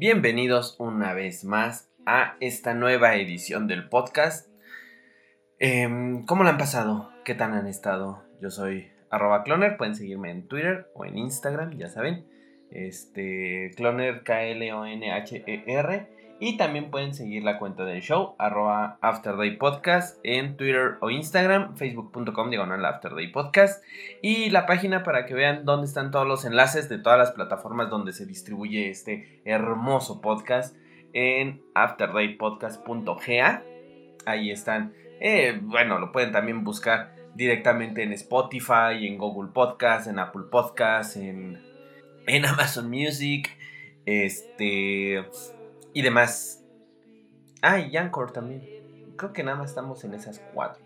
[0.00, 4.48] Bienvenidos una vez más a esta nueva edición del podcast.
[5.58, 7.10] Em, ¿Cómo la han pasado?
[7.24, 8.22] ¿Qué tal han estado?
[8.40, 12.28] Yo soy arroba cloner, pueden seguirme en Twitter o en Instagram, ya saben.
[12.70, 16.06] Este, cloner K-L-O-N-H-E-R.
[16.40, 21.76] Y también pueden seguir la cuenta del show, arroba Afterday Podcast, en Twitter o Instagram,
[21.76, 23.82] facebook.com diagonal Afterday Podcast.
[24.22, 27.90] Y la página para que vean dónde están todos los enlaces de todas las plataformas
[27.90, 30.76] donde se distribuye este hermoso podcast
[31.12, 33.64] en afterdaypodcast.ga.
[34.24, 34.94] Ahí están.
[35.20, 41.16] Eh, bueno, lo pueden también buscar directamente en Spotify, en Google Podcast, en Apple Podcast,
[41.16, 41.60] en,
[42.28, 43.50] en Amazon Music,
[44.06, 45.24] este
[45.98, 46.64] y demás.
[47.60, 47.90] Ah, y
[48.32, 48.62] también.
[49.16, 50.80] Creo que nada más estamos en esas cuatro.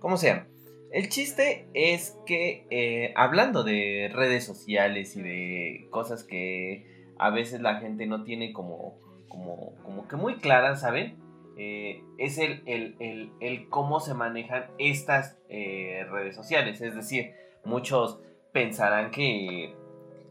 [0.00, 0.48] Como sea.
[0.90, 7.60] El chiste es que eh, hablando de redes sociales y de cosas que a veces
[7.60, 11.16] la gente no tiene como, como, como que muy claras, ¿saben?
[11.56, 16.80] Eh, es el, el, cómo se manejan estas eh, redes sociales.
[16.80, 18.18] Es decir, muchos
[18.52, 19.76] pensarán que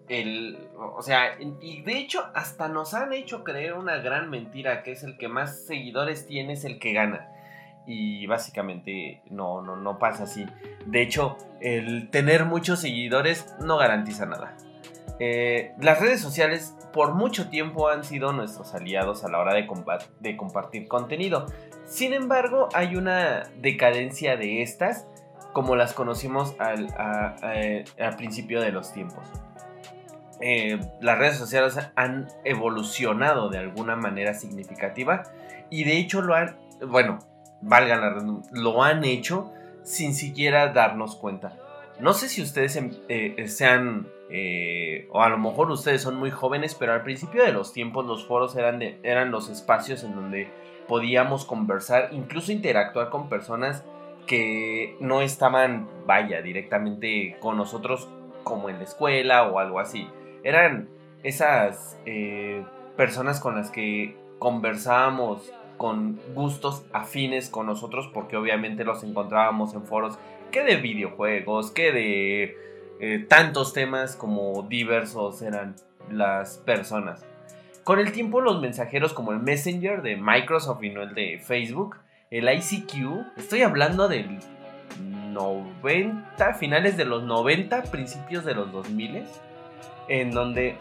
[0.09, 4.91] el, o sea, y de hecho hasta nos han hecho creer una gran mentira, que
[4.91, 7.29] es el que más seguidores tiene es el que gana.
[7.87, 10.45] Y básicamente no, no, no pasa así.
[10.87, 14.57] De hecho, el tener muchos seguidores no garantiza nada.
[15.19, 19.67] Eh, las redes sociales por mucho tiempo han sido nuestros aliados a la hora de,
[20.37, 21.45] compartir contenido.
[21.85, 25.07] Sin embargo, hay una decadencia de estas
[25.53, 29.25] como las conocimos al, al principio de los tiempos.
[30.41, 35.23] Eh, las redes sociales han evolucionado de alguna manera significativa
[35.69, 37.19] y de hecho lo han, bueno,
[37.61, 39.51] valga la lo han hecho
[39.83, 41.57] sin siquiera darnos cuenta.
[41.99, 46.31] No sé si ustedes em, eh, sean, eh, o a lo mejor ustedes son muy
[46.31, 50.49] jóvenes, pero al principio de los tiempos los foros eran, eran los espacios en donde
[50.89, 53.85] podíamos conversar, incluso interactuar con personas
[54.27, 58.09] que no estaban, vaya, directamente con nosotros
[58.43, 60.07] como en la escuela o algo así
[60.45, 60.87] eran
[61.23, 62.63] esas eh,
[62.95, 69.83] personas con las que conversábamos con gustos afines con nosotros porque obviamente los encontrábamos en
[69.83, 70.17] foros
[70.51, 72.57] que de videojuegos, que de
[73.01, 75.75] eh, tantos temas como diversos eran
[76.11, 77.25] las personas.
[77.83, 81.97] Con el tiempo los mensajeros como el Messenger de Microsoft y no el de Facebook,
[82.29, 84.39] el ICQ, estoy hablando del
[85.01, 89.23] 90, finales de los 90, principios de los 2000
[90.07, 90.77] en donde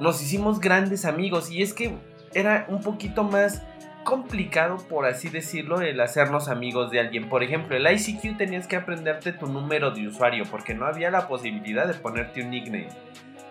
[0.00, 1.92] nos hicimos grandes amigos y es que
[2.34, 3.62] era un poquito más
[4.04, 7.28] complicado, por así decirlo, el hacernos amigos de alguien.
[7.28, 11.28] Por ejemplo, el ICQ tenías que aprenderte tu número de usuario porque no había la
[11.28, 12.88] posibilidad de ponerte un nickname.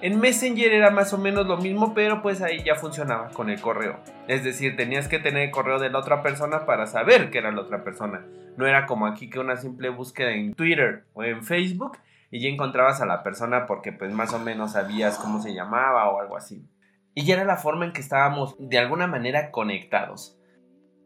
[0.02, 3.62] En Messenger era más o menos lo mismo, pero pues ahí ya funcionaba con el
[3.62, 4.00] correo.
[4.28, 7.52] Es decir, tenías que tener el correo de la otra persona para saber que era
[7.52, 8.26] la otra persona.
[8.58, 12.00] No era como aquí que una simple búsqueda en Twitter o en Facebook
[12.32, 16.10] y ya encontrabas a la persona porque pues más o menos sabías cómo se llamaba
[16.10, 16.66] o algo así.
[17.14, 20.40] Y ya era la forma en que estábamos de alguna manera conectados.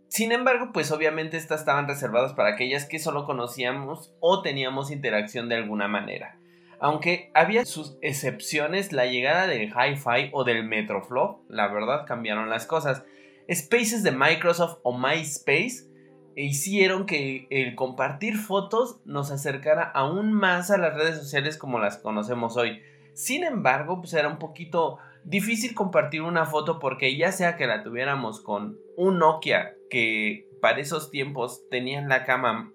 [0.08, 5.50] Sin embargo, pues obviamente estas estaban reservadas para aquellas que solo conocíamos o teníamos interacción
[5.50, 6.38] de alguna manera.
[6.80, 12.68] Aunque había sus excepciones, la llegada del Hi-Fi o del Metroflow, la verdad cambiaron las
[12.68, 13.03] cosas.
[13.52, 15.90] Spaces de Microsoft o MySpace
[16.35, 21.98] hicieron que el compartir fotos nos acercara aún más a las redes sociales como las
[21.98, 22.81] conocemos hoy.
[23.13, 27.83] Sin embargo, pues era un poquito difícil compartir una foto porque ya sea que la
[27.83, 32.25] tuviéramos con un Nokia que para esos tiempos tenían la,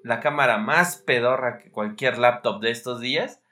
[0.03, 3.43] la cámara más pedorra que cualquier laptop de estos días,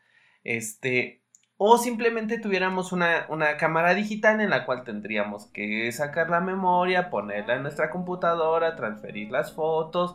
[0.45, 1.18] este,
[1.61, 3.27] o simplemente tuviéramos una,
[3.59, 9.33] cámara digital en la cual tendríamos que sacar la memoria, ponerla en nuestra computadora, transferir
[9.33, 10.15] las fotos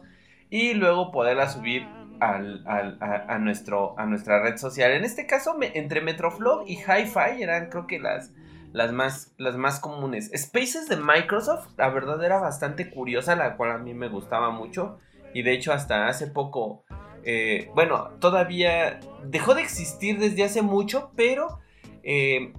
[0.50, 1.86] y luego poderla subir
[2.22, 4.94] a, nuestro, a nuestra red social.
[4.94, 8.32] En este caso, entre Metroflow y HiFi eran creo que las,
[8.72, 10.32] las, más, las más comunes.
[10.34, 14.98] Spaces de Microsoft, la verdad era bastante curiosa, la cual a mí me gustaba mucho.
[15.34, 16.86] Y de hecho hasta hace poco
[17.26, 21.60] eh, bueno, todavía dejó de existir desde hace mucho, pero
[22.04, 22.54] eh,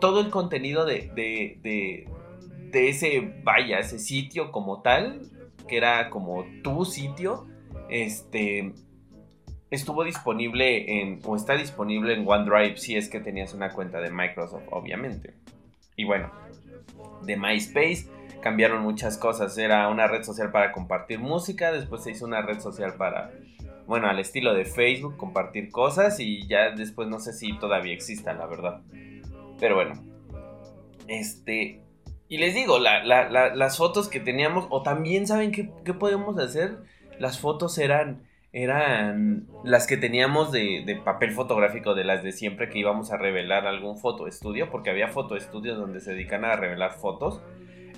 [0.00, 2.06] todo el contenido de, de,
[2.70, 5.22] de, ese, vaya, ese sitio como tal,
[5.68, 7.46] que era como tu sitio,
[7.90, 8.72] este,
[9.70, 14.10] estuvo disponible en, o está disponible en OneDrive si es que tenías una cuenta de
[14.10, 15.34] Microsoft, obviamente.
[15.96, 16.32] Y bueno,
[17.22, 18.06] de MySpace
[18.40, 19.56] cambiaron muchas cosas.
[19.58, 23.30] Era una red social para compartir música, después se hizo una red social para,
[23.86, 28.32] bueno, al estilo de Facebook, compartir cosas y ya después no sé si todavía exista,
[28.32, 28.80] la verdad.
[29.58, 29.94] Pero bueno,
[31.08, 31.80] este...
[32.28, 36.78] Y les digo, las fotos que teníamos, o también saben qué, qué podemos hacer,
[37.18, 42.78] las fotos eran eran las que teníamos de, papel fotográfico de las de siempre que
[42.78, 47.40] íbamos a revelar algún fotoestudio, porque había fotoestudios donde se dedican a revelar fotos.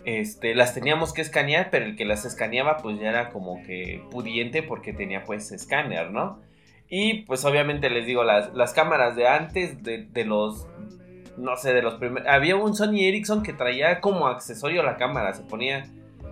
[0.04, 4.02] Este, las teníamos que escanear, pero el que las escaneaba pues ya era como que
[4.10, 6.40] pudiente porque tenía pues escáner, ¿no?
[6.88, 10.66] Y pues obviamente les digo, las, las cámaras de antes, de, de los,
[11.38, 12.28] no sé, de los primeros...
[12.28, 15.86] Había un Sony Ericsson que traía como accesorio la cámara, se ponía...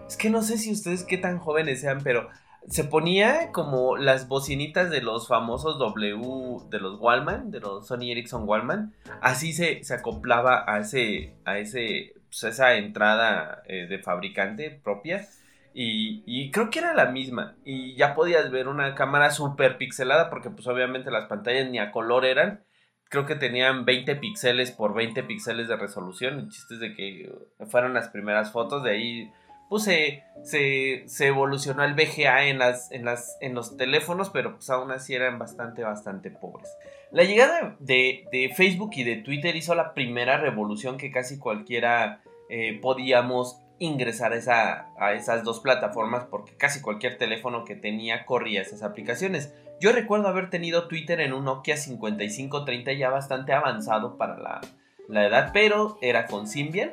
[0.06, 2.28] Es que no sé si ustedes qué tan jóvenes sean, pero
[2.68, 8.10] se ponía como las bocinitas de los famosos W, de los Wallman, de los Sony
[8.10, 13.98] Ericsson Wallman, así se, se acoplaba a ese, a ese, pues, esa entrada eh, de
[13.98, 15.28] fabricante propia.
[15.74, 17.56] Y, creo que era la misma.
[17.64, 21.90] Y ya podías ver una cámara súper pixelada, porque pues obviamente las pantallas ni a
[21.92, 22.64] color eran.
[23.08, 26.38] Creo que tenían 20 píxeles por 20 píxeles de resolución.
[26.38, 27.30] El chiste es de que
[27.68, 29.32] fueron las primeras fotos, de ahí
[29.72, 36.30] pues se, evolucionó el VGA en, los teléfonos, pero pues aún así eran bastante, bastante
[36.30, 36.68] pobres.
[37.10, 42.20] La llegada de, Facebook y de Twitter hizo la primera revolución que casi cualquiera
[42.50, 48.26] eh, podíamos ingresar a, esa, a esas dos plataformas porque casi cualquier teléfono que tenía
[48.26, 49.54] corría esas aplicaciones.
[49.80, 54.60] Yo recuerdo haber tenido Twitter en un Nokia 5530 ya bastante avanzado para la,
[55.08, 56.90] la edad, pero era con Symbian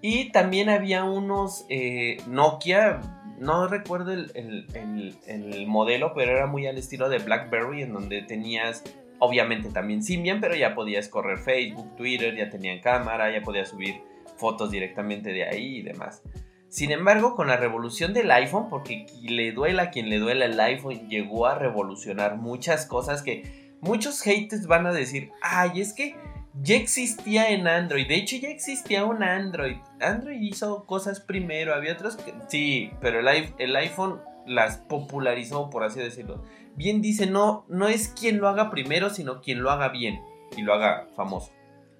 [0.00, 3.00] y también había unos eh, Nokia,
[3.38, 8.84] no recuerdo el, modelo, pero era muy al estilo de BlackBerry, en donde tenías
[9.20, 14.00] obviamente también Symbian, pero ya podías correr Facebook, Twitter, ya tenían cámara, ya podías subir
[14.36, 16.22] fotos directamente de ahí y demás.
[16.68, 20.60] Sin embargo, con la revolución del iPhone, porque le duela a quien le duela el
[20.60, 26.14] iPhone, llegó a revolucionar muchas cosas que muchos haters van a decir, ay, es que
[26.62, 28.06] ya existía en Android.
[28.06, 29.76] De hecho, ya existía un Android.
[30.00, 31.74] Android hizo cosas primero.
[31.74, 32.34] Había otros que.
[32.48, 36.42] Sí, pero el, iPhone las popularizó, por así decirlo.
[36.74, 40.20] Bien dice, no, no es quien lo haga primero, sino quien lo haga bien
[40.56, 41.52] y lo haga famoso.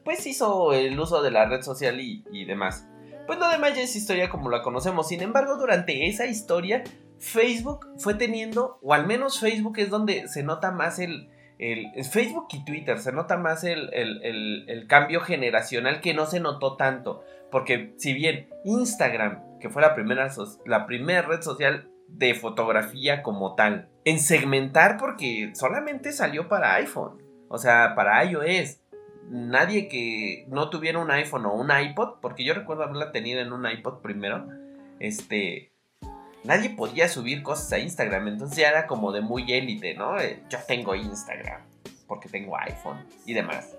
[0.05, 2.89] Pues hizo el uso de la red social y, y demás.
[3.27, 5.09] Pues lo demás ya es historia como la conocemos.
[5.09, 6.83] Sin embargo, durante esa historia,
[7.19, 11.29] Facebook fue teniendo, o al menos Facebook es donde se nota más el,
[11.59, 17.25] Facebook y Twitter se nota más el, cambio generacional que no se notó tanto.
[17.51, 20.31] Porque si bien Instagram, que fue la primera,
[20.67, 27.23] la primera red social de fotografía como tal, en segmentar porque solamente salió para iPhone,
[27.49, 28.81] o sea, para iOS.
[29.31, 33.53] Nadie que no tuviera un iPhone o un iPod, porque yo recuerdo haberla tenido en
[33.53, 34.49] un iPod primero,
[35.01, 35.71] este,
[36.49, 40.19] nadie podía subir cosas a Instagram, entonces ya era como de muy élite, ¿no?
[40.19, 41.61] Eh, yo tengo Instagram
[42.07, 43.77] porque tengo iPhone y demás.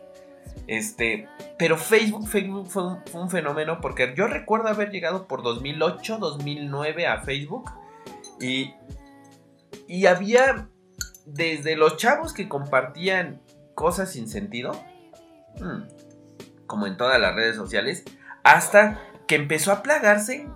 [0.67, 1.27] Este,
[1.57, 7.21] pero Facebook, Facebook fue un, fenómeno porque yo recuerdo haber llegado por 2008, 2009 a
[7.21, 7.71] Facebook
[8.39, 8.75] y,
[9.87, 10.69] y había
[11.25, 13.41] desde los chavos que compartían
[13.73, 14.73] cosas sin sentido,
[15.59, 15.87] hmm,
[16.67, 18.03] como en todas las redes sociales,
[18.43, 20.47] hasta que empezó a plagarse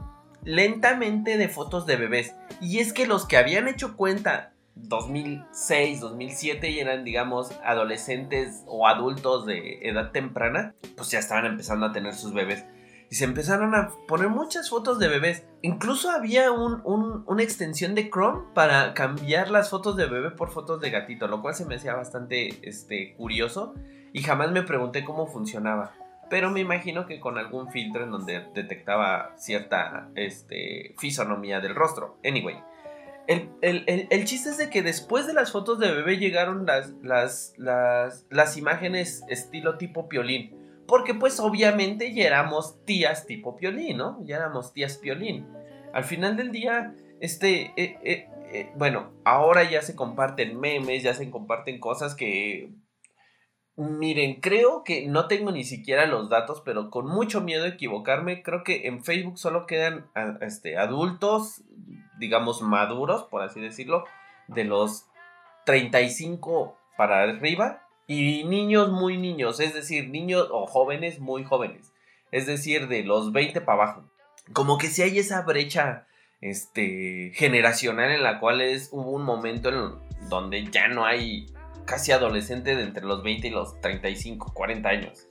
[0.45, 2.35] lentamente de fotos de bebés.
[2.61, 8.87] Y es que los que habían hecho cuenta 2006, 2007 y eran, digamos, adolescentes o
[8.87, 12.65] adultos de edad temprana, pues ya estaban empezando a tener sus bebés.
[13.09, 15.45] Y se empezaron a poner muchas fotos de bebés.
[15.61, 16.81] Incluso había un,
[17.27, 21.41] una extensión de Chrome para cambiar las fotos de bebé por fotos de gatito, lo
[21.41, 23.75] cual se me hacía bastante este, curioso
[24.13, 25.93] y jamás me pregunté cómo funcionaba
[26.33, 32.17] pero me imagino que con algún filtro en donde detectaba cierta este, fisonomía del rostro.
[32.25, 32.55] Anyway,
[33.27, 38.25] el, chiste es de que después de las fotos de bebé llegaron las, las, las,
[38.31, 40.57] las imágenes estilo tipo piolín.
[40.87, 44.19] Porque pues obviamente ya éramos tías tipo piolín, ¿no?
[44.25, 45.45] Ya éramos tías piolín.
[45.93, 51.13] Al final del día, este, eh, eh, eh, bueno, ahora ya se comparten memes, ya
[51.13, 52.71] se comparten cosas que
[53.75, 58.43] Miren, creo que no tengo ni siquiera los datos, pero con mucho miedo de equivocarme,
[58.43, 60.05] creo que en Facebook solo quedan
[60.41, 61.63] este, adultos,
[62.19, 64.05] digamos maduros, por así decirlo,
[64.47, 65.07] de los
[65.65, 71.93] 35 para arriba, y niños muy niños, es decir, niños o jóvenes muy jóvenes,
[72.31, 74.03] es decir, de los 20 para abajo.
[74.51, 76.05] Como que si hay esa brecha
[76.41, 81.47] este, generacional en la cual es, hubo un momento en donde ya no hay
[81.85, 85.27] casi adolescente de entre los 20 y los 35, 40 años.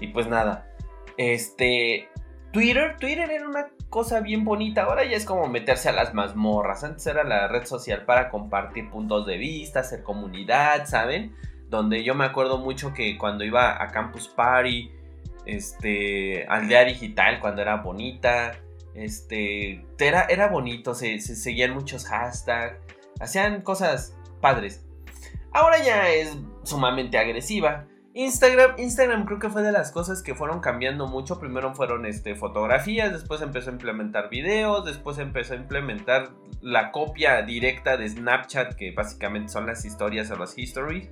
[0.00, 0.70] Y pues nada,
[1.16, 2.08] este,
[2.52, 6.84] Twitter, Twitter era una cosa bien bonita, ahora ya es como meterse a las mazmorras,
[6.84, 11.34] antes era la red social para compartir puntos de vista, hacer comunidad, ¿saben?
[11.68, 14.90] Donde yo me acuerdo mucho que cuando iba a Campus Party,
[15.44, 18.52] este, aldea digital, cuando era bonita,
[18.94, 22.78] este, era, era bonito, se, se seguían muchos hashtags,
[23.20, 24.84] hacían cosas padres.
[25.52, 27.86] Ahora ya es sumamente agresiva.
[28.12, 31.38] Instagram, Instagram creo que fue de las cosas que fueron cambiando mucho.
[31.38, 36.30] Primero fueron este, fotografías, después empezó a implementar videos, después empezó a implementar
[36.60, 41.08] la copia directa de Snapchat, que básicamente son las historias o las histories.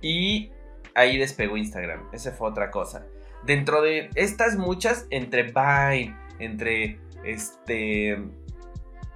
[0.00, 0.50] Y
[0.94, 2.08] ahí despegó Instagram.
[2.12, 3.06] Esa fue otra cosa.
[3.44, 8.20] Dentro de estas muchas, entre Vine, entre este.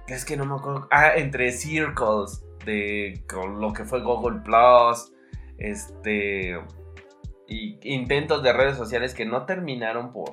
[0.07, 0.87] Es que no me acuerdo.
[0.91, 3.23] Ah, entre Circles, de
[3.59, 5.11] lo que fue Google Plus,
[5.57, 6.59] este.
[7.47, 10.31] Y intentos de redes sociales que no terminaron por,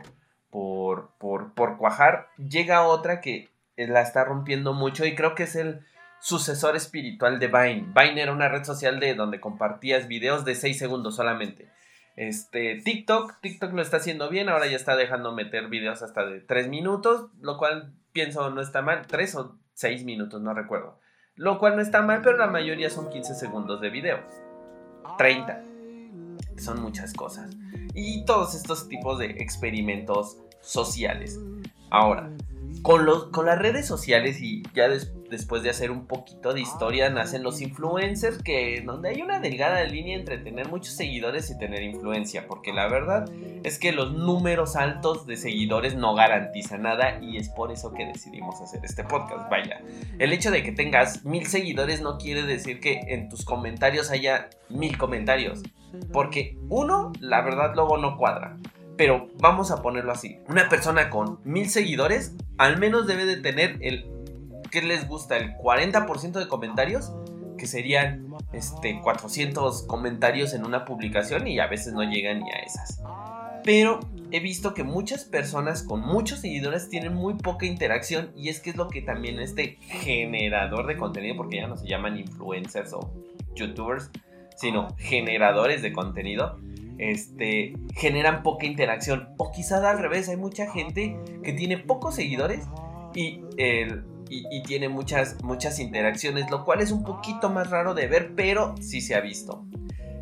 [0.50, 2.28] por, por, por cuajar.
[2.36, 5.86] Llega otra que la está rompiendo mucho y creo que es el
[6.20, 7.92] sucesor espiritual de Vine.
[7.94, 11.70] Vine era una red social de donde compartías videos de 6 segundos solamente.
[12.16, 16.40] Este, TikTok, TikTok lo está haciendo bien, ahora ya está dejando meter videos hasta de
[16.40, 20.98] 3 minutos, lo cual pienso no está mal, 3 o 6 minutos, no recuerdo.
[21.36, 24.18] Lo cual no está mal, pero la mayoría son 15 segundos de video.
[25.18, 25.62] 30.
[26.58, 27.50] Son muchas cosas.
[27.94, 31.38] Y todos estos tipos de experimentos sociales.
[31.90, 32.30] Ahora,
[32.82, 37.10] con, los, con las redes sociales y ya después de hacer un poquito de historia
[37.10, 41.82] nacen los influencers que donde hay una delgada línea entre tener muchos seguidores y tener
[41.82, 43.24] influencia porque la verdad
[43.62, 48.06] es que los números altos de seguidores no garantizan nada y es por eso que
[48.06, 49.48] decidimos hacer este podcast.
[49.50, 49.80] Vaya
[50.18, 54.50] el hecho de que tengas mil seguidores no quiere decir que en tus comentarios haya
[54.68, 55.62] mil comentarios
[56.12, 58.58] porque uno la verdad luego no cuadra
[58.96, 60.38] pero vamos a ponerlo así.
[60.48, 64.06] Una persona con mil seguidores al menos debe de tener el...
[64.70, 65.36] ¿Qué les gusta?
[65.36, 67.12] El 40% de comentarios.
[67.58, 72.58] Que serían este, 400 comentarios en una publicación y a veces no llegan ni a
[72.58, 73.00] esas.
[73.64, 78.60] Pero he visto que muchas personas con muchos seguidores tienen muy poca interacción y es
[78.60, 82.92] que es lo que también este generador de contenido, porque ya no se llaman influencers
[82.92, 83.12] o
[83.54, 84.10] youtubers,
[84.56, 86.58] sino generadores de contenido,
[86.98, 89.28] este, generan poca interacción.
[89.38, 92.66] O quizás al revés, hay mucha gente que tiene pocos seguidores
[93.14, 93.42] y,
[94.28, 98.74] y, tiene muchas, muchas interacciones, lo cual es un poquito más raro de ver, pero
[98.80, 99.64] sí se ha visto.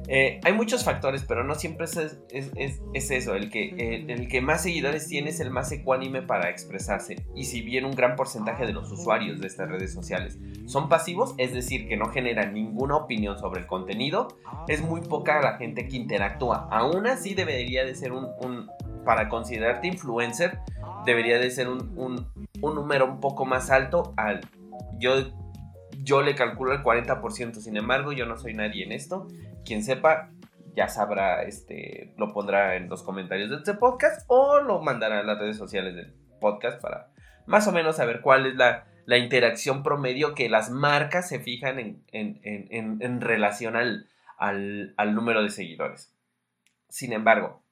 [0.08, 3.34] Eh, hay muchos factores, pero no siempre es, es, eso.
[3.34, 7.24] El que, el, que más seguidores tiene es el más ecuánime para expresarse.
[7.34, 11.34] Y si bien un gran porcentaje de los usuarios de estas redes sociales son pasivos,
[11.38, 14.28] es decir, que no generan ninguna opinión sobre el contenido,
[14.68, 16.68] es muy poca la gente que interactúa.
[16.70, 18.68] Aún así debería de ser un, un
[19.04, 20.58] para considerarte influencer,
[21.04, 22.28] debería de ser un, un,
[22.60, 24.40] un número un poco más alto al...
[24.98, 25.14] Yo
[26.04, 29.28] yo le calculo el 40%, sin embargo, yo no soy nadie en esto.
[29.64, 30.30] Quien sepa,
[30.74, 35.22] ya sabrá, este, lo pondrá en los comentarios de este podcast o lo mandará a
[35.22, 37.12] las redes sociales del podcast para
[37.46, 38.86] más o menos saber cuál es la,
[39.18, 46.14] interacción promedio que las marcas se fijan en, en, relación al, al número de seguidores.
[46.88, 47.62] Sin embargo,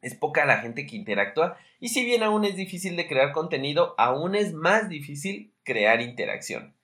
[0.00, 3.94] es poca la gente que interactúa y si bien aún es difícil de crear contenido,
[3.98, 6.74] aún es más difícil crear interacción.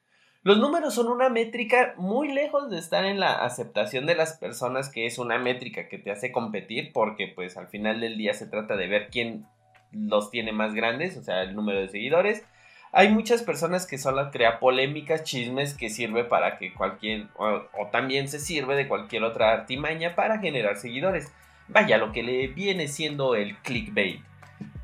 [0.45, 4.91] Los números son una métrica muy lejos de estar en la aceptación de las personas,
[4.91, 8.47] que es una métrica que te hace competir, porque pues al final del día se
[8.47, 9.47] trata de ver quién
[9.91, 12.45] los tiene más grandes, o sea, el número de seguidores.
[12.93, 17.87] Hay muchas personas que solo crea polémicas, chismes que sirve para que cualquier, o, o
[17.91, 21.33] también se sirve de cualquier otra artimaña para generar seguidores.
[21.69, 24.21] Vaya, lo que le viene siendo el clickbait.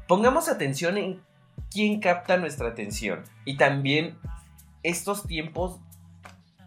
[0.09, 1.21] Pongamos atención en
[1.71, 4.17] quién capta nuestra atención y también
[4.83, 5.81] estos tiempos,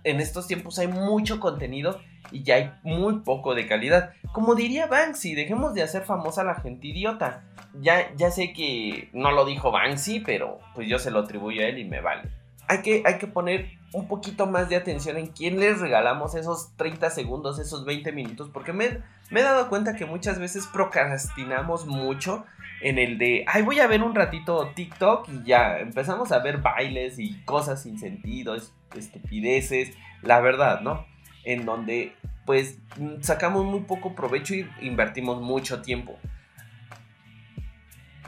[0.04, 2.00] en estos tiempos hay mucho contenido
[2.32, 4.14] y ya hay muy poco de calidad.
[4.32, 7.44] Como diría Banksy, dejemos de hacer famosa a la gente idiota.
[7.80, 11.66] Ya, ya sé que no lo dijo Banksy, pero pues yo se lo atribuyo a
[11.66, 12.30] él y me vale.
[12.68, 16.76] Hay que, hay que poner un poquito más de atención en quién les regalamos esos
[16.78, 21.86] 30 segundos, esos 20 minutos, porque me, me he dado cuenta que muchas veces procrastinamos
[21.86, 22.46] mucho
[22.84, 26.58] en el de, ay, voy a ver un ratito TikTok y ya empezamos a ver
[26.58, 28.56] bailes y cosas sin sentido,
[28.96, 31.06] estupideces, la verdad, ¿no?
[31.46, 32.14] En donde
[32.46, 32.78] pues
[33.22, 36.20] sacamos muy poco provecho y invertimos mucho tiempo.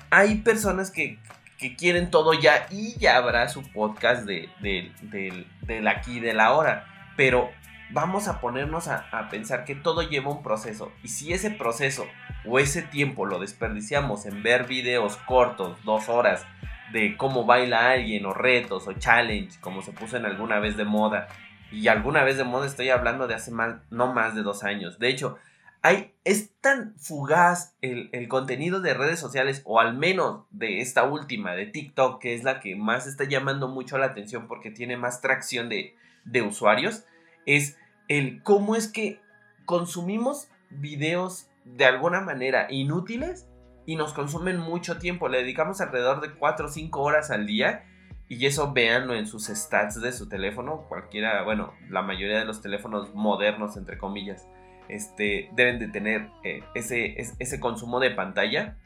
[0.10, 1.20] Hay personas que,
[1.78, 6.86] quieren todo ya y ya habrá su podcast de, del aquí de la hora.
[7.18, 7.50] Pero
[7.92, 10.92] vamos a ponernos a, a, pensar que todo lleva un proceso.
[11.04, 12.06] Y si ese proceso
[12.48, 16.46] o ese tiempo lo desperdiciamos en ver videos cortos, dos horas,
[16.92, 20.86] de cómo baila alguien, o retos, o challenge, como se puso en alguna vez de
[20.86, 21.28] moda.
[21.72, 25.00] Y alguna vez de moda estoy hablando de hace más, no más de dos años.
[25.00, 25.38] De hecho,
[25.82, 31.54] hay, es tan fugaz el, contenido de redes sociales, o al menos de esta última,
[31.54, 35.22] de TikTok, que es la que más está llamando mucho la atención porque tiene más
[35.22, 37.04] tracción de, de usuarios,
[37.46, 39.20] es el cómo es que
[39.66, 43.50] consumimos videos de alguna manera inútiles
[43.86, 45.28] y nos consumen mucho tiempo.
[45.28, 47.86] Le dedicamos alrededor de 4 o 5 horas al día.
[48.28, 50.86] Y eso véanlo en sus stats de su teléfono.
[50.90, 54.48] Cualquiera, bueno, la mayoría de los teléfonos modernos, entre comillas,
[54.88, 58.78] este, deben de tener eh, ese, ese consumo de pantalla.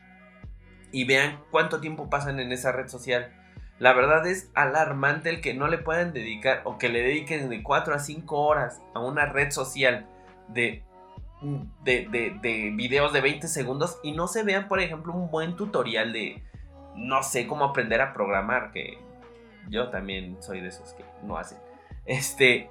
[0.91, 3.31] Y vean cuánto tiempo pasan en esa red social.
[3.77, 7.63] La verdad es alarmante el que no le puedan dedicar o que le dediquen de
[7.63, 10.05] 4 a 5 horas a una red social
[10.49, 10.83] de
[11.83, 16.11] de, de, videos de 20 segundos y no se vean, por ejemplo, un buen tutorial
[16.11, 16.43] de,
[16.95, 18.97] no sé, cómo aprender a programar, que
[19.69, 21.59] yo también soy de esos que no hacen.
[22.05, 22.69] Este,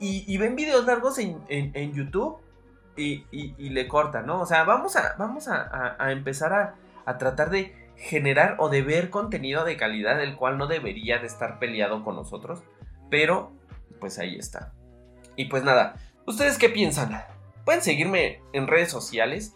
[0.00, 2.38] y, ven videos largos en, YouTube
[2.96, 4.40] y, le cortan, ¿no?
[4.40, 6.74] O sea, vamos a, vamos a, empezar a,
[7.04, 11.26] a tratar de generar o de ver contenido de calidad, el cual no debería de
[11.26, 12.62] estar peleado con nosotros,
[13.10, 13.52] pero
[13.98, 14.72] pues ahí está.
[15.34, 17.24] Y pues nada, ¿ustedes qué piensan?
[17.68, 19.54] Pueden seguirme en redes sociales.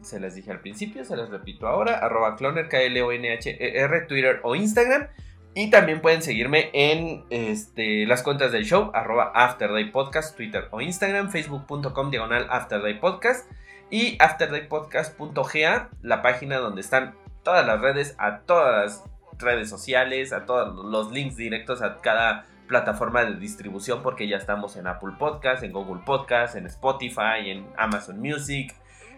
[0.00, 1.98] Se les dije al principio, se les repito ahora.
[1.98, 5.08] Arroba cloner, k l o n h e r Twitter o Instagram.
[5.52, 10.80] Y también pueden seguirme en este, las cuentas del show, arroba Afterday Podcast, Twitter o
[10.80, 13.46] Instagram, facebook.com diagonal Afterday Podcast
[13.90, 19.04] y afterdaypodcast.ga, la página donde están todas las redes, a todas las
[19.38, 24.76] redes sociales, a todos los links directos a cada plataforma de distribución porque ya estamos
[24.76, 28.74] en Apple Podcast, en Google Podcast, en Spotify, en Amazon Music,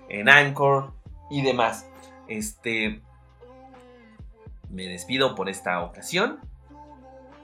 [0.09, 0.93] en Anchor
[1.31, 1.89] y demás.
[2.27, 3.01] Este
[4.71, 6.41] me despido por esta ocasión.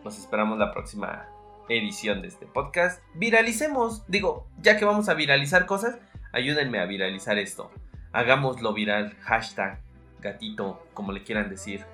[0.02, 1.26] Nos esperamos la próxima
[1.68, 3.00] edición de este podcast.
[3.14, 5.96] Viralicemos, digo, ya que vamos a viralizar cosas,
[6.32, 7.70] ayúdenme a viralizar esto.
[8.10, 9.78] Hagámoslo viral, hashtag
[10.20, 11.84] gatito, como le quieran decir.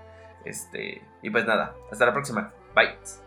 [0.46, 2.54] Este, y pues nada, hasta la próxima.
[2.74, 3.25] Bye.